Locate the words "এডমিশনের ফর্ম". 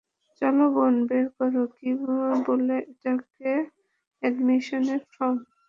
4.23-5.37